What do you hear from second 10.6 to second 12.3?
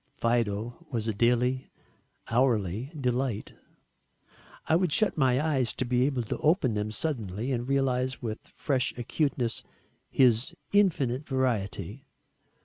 infinite variety.